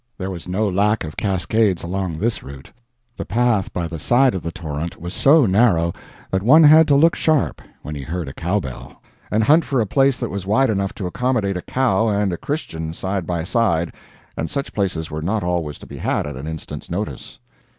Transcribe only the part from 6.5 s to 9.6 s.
had to look sharp, when he heard a cow bell, and